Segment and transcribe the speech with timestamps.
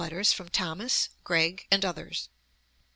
[0.01, 2.29] Letters from Thomas, Gregg and others.